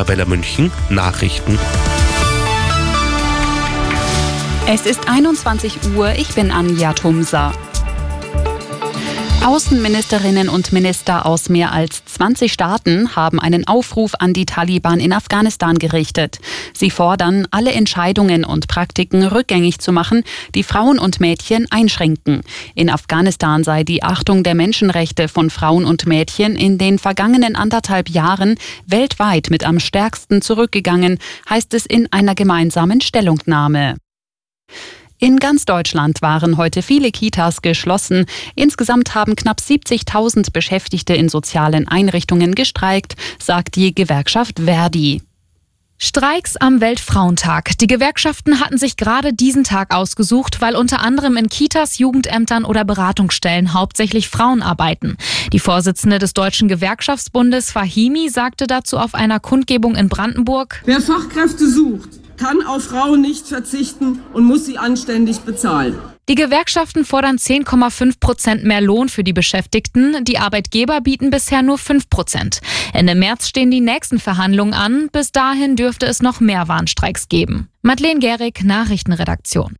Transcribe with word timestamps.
Arabella 0.00 0.24
München, 0.24 0.72
Nachrichten. 0.88 1.58
Es 4.66 4.86
ist 4.86 5.06
21 5.10 5.94
Uhr, 5.94 6.12
ich 6.12 6.34
bin 6.34 6.50
Anja 6.50 6.94
Tumsa. 6.94 7.52
Außenministerinnen 9.42 10.50
und 10.50 10.70
Minister 10.70 11.24
aus 11.24 11.48
mehr 11.48 11.72
als 11.72 12.04
20 12.04 12.52
Staaten 12.52 13.16
haben 13.16 13.40
einen 13.40 13.66
Aufruf 13.66 14.12
an 14.18 14.34
die 14.34 14.44
Taliban 14.44 15.00
in 15.00 15.14
Afghanistan 15.14 15.78
gerichtet. 15.78 16.40
Sie 16.74 16.90
fordern, 16.90 17.48
alle 17.50 17.72
Entscheidungen 17.72 18.44
und 18.44 18.68
Praktiken 18.68 19.24
rückgängig 19.24 19.78
zu 19.78 19.92
machen, 19.92 20.24
die 20.54 20.62
Frauen 20.62 20.98
und 20.98 21.20
Mädchen 21.20 21.66
einschränken. 21.70 22.42
In 22.74 22.90
Afghanistan 22.90 23.64
sei 23.64 23.82
die 23.82 24.02
Achtung 24.02 24.42
der 24.42 24.54
Menschenrechte 24.54 25.26
von 25.26 25.48
Frauen 25.48 25.86
und 25.86 26.06
Mädchen 26.06 26.54
in 26.54 26.76
den 26.76 26.98
vergangenen 26.98 27.56
anderthalb 27.56 28.10
Jahren 28.10 28.56
weltweit 28.86 29.48
mit 29.48 29.64
am 29.64 29.80
stärksten 29.80 30.42
zurückgegangen, 30.42 31.18
heißt 31.48 31.72
es 31.72 31.86
in 31.86 32.12
einer 32.12 32.34
gemeinsamen 32.34 33.00
Stellungnahme. 33.00 33.96
In 35.22 35.38
ganz 35.38 35.66
Deutschland 35.66 36.22
waren 36.22 36.56
heute 36.56 36.80
viele 36.80 37.10
Kitas 37.10 37.60
geschlossen. 37.60 38.24
Insgesamt 38.54 39.14
haben 39.14 39.36
knapp 39.36 39.58
70.000 39.58 40.50
Beschäftigte 40.50 41.12
in 41.12 41.28
sozialen 41.28 41.86
Einrichtungen 41.86 42.54
gestreikt, 42.54 43.16
sagt 43.38 43.76
die 43.76 43.94
Gewerkschaft 43.94 44.60
Verdi. 44.60 45.20
Streiks 45.98 46.56
am 46.56 46.80
Weltfrauentag. 46.80 47.76
Die 47.76 47.86
Gewerkschaften 47.86 48.60
hatten 48.60 48.78
sich 48.78 48.96
gerade 48.96 49.34
diesen 49.34 49.64
Tag 49.64 49.94
ausgesucht, 49.94 50.62
weil 50.62 50.74
unter 50.74 51.02
anderem 51.02 51.36
in 51.36 51.50
Kitas, 51.50 51.98
Jugendämtern 51.98 52.64
oder 52.64 52.86
Beratungsstellen 52.86 53.74
hauptsächlich 53.74 54.30
Frauen 54.30 54.62
arbeiten. 54.62 55.18
Die 55.52 55.58
Vorsitzende 55.58 56.18
des 56.18 56.32
Deutschen 56.32 56.68
Gewerkschaftsbundes 56.68 57.72
Fahimi 57.72 58.30
sagte 58.30 58.66
dazu 58.66 58.96
auf 58.96 59.14
einer 59.14 59.40
Kundgebung 59.40 59.96
in 59.96 60.08
Brandenburg, 60.08 60.80
Wer 60.86 61.02
Fachkräfte 61.02 61.68
sucht, 61.68 62.19
kann 62.40 62.66
auf 62.66 62.84
Frauen 62.84 63.20
nicht 63.20 63.46
verzichten 63.46 64.22
und 64.32 64.44
muss 64.44 64.64
sie 64.64 64.78
anständig 64.78 65.40
bezahlen. 65.40 65.98
Die 66.28 66.34
Gewerkschaften 66.36 67.04
fordern 67.04 67.36
10,5 67.36 68.18
Prozent 68.18 68.64
mehr 68.64 68.80
Lohn 68.80 69.08
für 69.08 69.24
die 69.24 69.32
Beschäftigten. 69.32 70.24
Die 70.24 70.38
Arbeitgeber 70.38 71.00
bieten 71.00 71.30
bisher 71.30 71.62
nur 71.62 71.76
5 71.76 72.08
Prozent. 72.08 72.60
Ende 72.92 73.14
März 73.14 73.48
stehen 73.48 73.70
die 73.70 73.80
nächsten 73.80 74.18
Verhandlungen 74.18 74.72
an. 74.72 75.08
Bis 75.12 75.32
dahin 75.32 75.76
dürfte 75.76 76.06
es 76.06 76.22
noch 76.22 76.40
mehr 76.40 76.68
Warnstreiks 76.68 77.28
geben. 77.28 77.68
Madeleine 77.82 78.20
Gehrig, 78.20 78.62
Nachrichtenredaktion. 78.64 79.76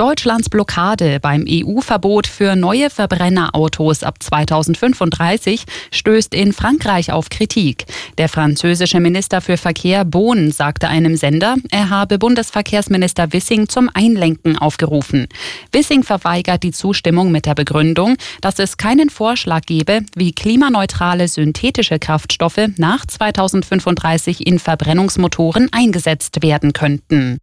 Deutschlands 0.00 0.48
Blockade 0.48 1.20
beim 1.20 1.44
EU-Verbot 1.46 2.26
für 2.26 2.56
neue 2.56 2.88
Verbrennerautos 2.88 4.02
ab 4.02 4.14
2035 4.18 5.64
stößt 5.90 6.34
in 6.34 6.54
Frankreich 6.54 7.12
auf 7.12 7.28
Kritik. 7.28 7.84
Der 8.16 8.30
französische 8.30 8.98
Minister 8.98 9.42
für 9.42 9.58
Verkehr 9.58 10.06
Bohn 10.06 10.52
sagte 10.52 10.88
einem 10.88 11.18
Sender, 11.18 11.56
er 11.70 11.90
habe 11.90 12.18
Bundesverkehrsminister 12.18 13.34
Wissing 13.34 13.68
zum 13.68 13.90
Einlenken 13.92 14.56
aufgerufen. 14.56 15.26
Wissing 15.70 16.02
verweigert 16.02 16.62
die 16.62 16.72
Zustimmung 16.72 17.30
mit 17.30 17.44
der 17.44 17.54
Begründung, 17.54 18.16
dass 18.40 18.58
es 18.58 18.78
keinen 18.78 19.10
Vorschlag 19.10 19.66
gebe, 19.66 20.00
wie 20.16 20.32
klimaneutrale 20.32 21.28
synthetische 21.28 21.98
Kraftstoffe 21.98 22.70
nach 22.78 23.04
2035 23.04 24.46
in 24.46 24.60
Verbrennungsmotoren 24.60 25.68
eingesetzt 25.74 26.42
werden 26.42 26.72
könnten. 26.72 27.36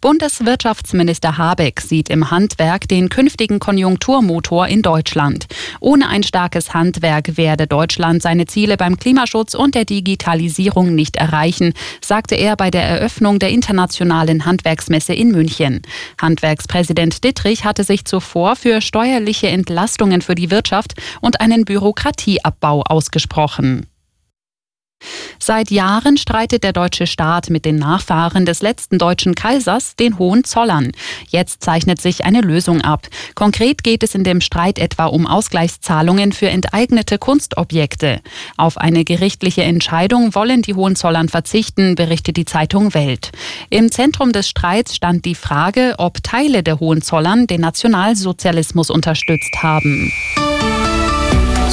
Bundeswirtschaftsminister 0.00 1.38
Habeck 1.38 1.80
sieht 1.80 2.10
im 2.10 2.30
Handwerk 2.30 2.88
den 2.88 3.08
künftigen 3.08 3.58
Konjunkturmotor 3.58 4.66
in 4.66 4.82
Deutschland. 4.82 5.46
Ohne 5.80 6.08
ein 6.08 6.22
starkes 6.22 6.74
Handwerk 6.74 7.36
werde 7.36 7.66
Deutschland 7.66 8.22
seine 8.22 8.46
Ziele 8.46 8.76
beim 8.76 8.98
Klimaschutz 8.98 9.54
und 9.54 9.74
der 9.74 9.84
Digitalisierung 9.84 10.94
nicht 10.94 11.16
erreichen, 11.16 11.74
sagte 12.00 12.34
er 12.34 12.56
bei 12.56 12.70
der 12.70 12.82
Eröffnung 12.82 13.38
der 13.38 13.50
internationalen 13.50 14.44
Handwerksmesse 14.44 15.14
in 15.14 15.30
München. 15.30 15.82
Handwerkspräsident 16.20 17.22
Dittrich 17.24 17.64
hatte 17.64 17.84
sich 17.84 18.04
zuvor 18.04 18.56
für 18.56 18.80
steuerliche 18.80 19.48
Entlastungen 19.48 20.22
für 20.22 20.34
die 20.34 20.50
Wirtschaft 20.50 20.94
und 21.20 21.40
einen 21.40 21.64
Bürokratieabbau 21.64 22.82
ausgesprochen. 22.82 23.86
Seit 25.38 25.70
Jahren 25.70 26.16
streitet 26.16 26.64
der 26.64 26.72
deutsche 26.72 27.06
Staat 27.06 27.50
mit 27.50 27.64
den 27.64 27.76
Nachfahren 27.76 28.46
des 28.46 28.62
letzten 28.62 28.98
deutschen 28.98 29.34
Kaisers, 29.34 29.96
den 29.96 30.18
Hohenzollern. 30.18 30.92
Jetzt 31.28 31.62
zeichnet 31.62 32.00
sich 32.00 32.24
eine 32.24 32.40
Lösung 32.40 32.80
ab. 32.80 33.08
Konkret 33.34 33.82
geht 33.82 34.02
es 34.02 34.14
in 34.14 34.24
dem 34.24 34.40
Streit 34.40 34.78
etwa 34.78 35.06
um 35.06 35.26
Ausgleichszahlungen 35.26 36.32
für 36.32 36.48
enteignete 36.48 37.18
Kunstobjekte. 37.18 38.20
Auf 38.56 38.78
eine 38.78 39.04
gerichtliche 39.04 39.62
Entscheidung 39.62 40.34
wollen 40.34 40.62
die 40.62 40.74
Hohenzollern 40.74 41.28
verzichten, 41.28 41.94
berichtet 41.94 42.36
die 42.36 42.44
Zeitung 42.44 42.94
Welt. 42.94 43.32
Im 43.70 43.90
Zentrum 43.90 44.32
des 44.32 44.48
Streits 44.48 44.94
stand 44.94 45.24
die 45.24 45.34
Frage, 45.34 45.94
ob 45.98 46.22
Teile 46.22 46.62
der 46.62 46.80
Hohenzollern 46.80 47.46
den 47.46 47.60
Nationalsozialismus 47.60 48.90
unterstützt 48.90 49.62
haben. 49.62 50.12